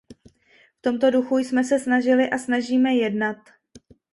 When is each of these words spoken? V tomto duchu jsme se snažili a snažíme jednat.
V 0.77 0.81
tomto 0.81 1.11
duchu 1.11 1.37
jsme 1.37 1.63
se 1.63 1.79
snažili 1.79 2.29
a 2.29 2.37
snažíme 2.37 2.95
jednat. 2.95 3.37